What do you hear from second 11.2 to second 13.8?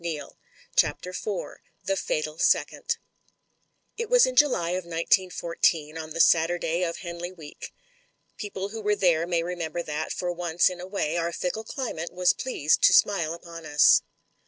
fickle climate was pleased to smile upon